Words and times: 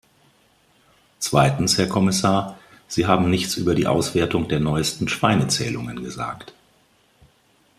Zweitens, 1.19 1.77
Herr 1.77 1.85
Kommissar, 1.87 2.57
Sie 2.87 3.05
haben 3.05 3.29
nichts 3.29 3.55
über 3.57 3.75
die 3.75 3.85
Auswertung 3.85 4.47
der 4.47 4.59
neuesten 4.59 5.07
Schweinezählungen 5.07 6.01
gesagt. 6.01 6.55